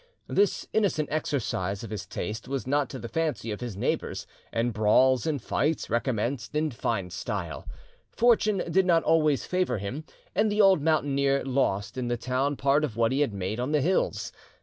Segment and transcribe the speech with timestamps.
[0.27, 4.73] This innocent exercise of his taste was not to the fancy of his neighbours, and
[4.73, 7.67] brawls and fights recommenced in fine style.
[8.09, 10.03] Fortune did not always favour him,
[10.33, 13.73] and the old mountaineer lost in the town part of what he had made on
[13.73, 14.31] the hills.